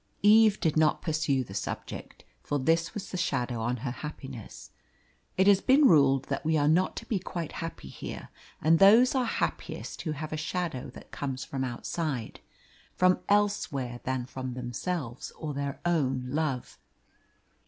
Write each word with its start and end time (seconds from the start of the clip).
Eve 0.23 0.59
did 0.59 0.75
not 0.75 1.03
pursue 1.03 1.43
the 1.43 1.53
subject, 1.53 2.25
for 2.41 2.57
this 2.57 2.95
was 2.95 3.11
the 3.11 3.17
shadow 3.17 3.61
on 3.61 3.77
her 3.85 3.91
happiness. 3.91 4.71
It 5.37 5.45
has 5.45 5.61
been 5.61 5.87
ruled 5.87 6.23
that 6.25 6.43
we 6.43 6.57
are 6.57 6.67
not 6.67 6.95
to 6.95 7.05
be 7.05 7.19
quite 7.19 7.51
happy 7.51 7.87
here, 7.87 8.29
and 8.59 8.79
those 8.79 9.13
are 9.13 9.25
happiest 9.25 10.01
who 10.01 10.13
have 10.13 10.33
a 10.33 10.37
shadow 10.37 10.89
that 10.95 11.11
comes 11.11 11.43
from 11.45 11.63
outside 11.63 12.39
from 12.95 13.19
elsewhere 13.29 13.99
than 14.03 14.25
from 14.25 14.55
themselves 14.55 15.29
or 15.37 15.53
their 15.53 15.79
own 15.85 16.23
love. 16.29 16.79